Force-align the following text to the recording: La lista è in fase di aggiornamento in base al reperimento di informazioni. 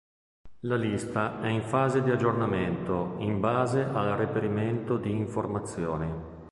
La 0.61 0.77
lista 0.77 1.39
è 1.43 1.49
in 1.49 1.61
fase 1.61 2.01
di 2.01 2.09
aggiornamento 2.09 3.17
in 3.19 3.39
base 3.39 3.83
al 3.83 4.17
reperimento 4.17 4.97
di 4.97 5.11
informazioni. 5.11 6.11